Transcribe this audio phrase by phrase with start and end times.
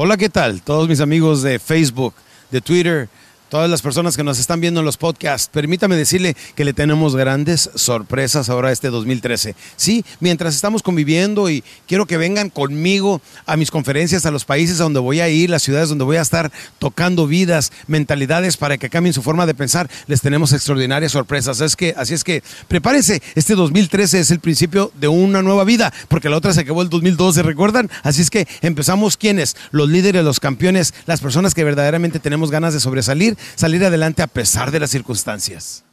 [0.00, 0.62] Hola, ¿qué tal?
[0.62, 2.14] Todos mis amigos de Facebook,
[2.52, 3.08] de Twitter,
[3.48, 7.16] todas las personas que nos están viendo en los podcasts, permítame decirle que le tenemos
[7.16, 9.54] grandes sorpresas ahora este 2013.
[9.76, 14.80] Sí, mientras estamos conviviendo y quiero que vengan conmigo a mis conferencias, a los países
[14.80, 18.76] a donde voy a ir, las ciudades donde voy a estar tocando vidas, mentalidades para
[18.78, 21.60] que cambien su forma de pensar, les tenemos extraordinarias sorpresas.
[21.60, 25.92] Es que, así es que prepárense, este 2013 es el principio de una nueva vida,
[26.08, 27.90] porque la otra se acabó el 2012, ¿recuerdan?
[28.02, 32.74] Así es que empezamos quiénes, los líderes, los campeones, las personas que verdaderamente tenemos ganas
[32.74, 35.84] de sobresalir salir adelante a pesar de las circunstancias.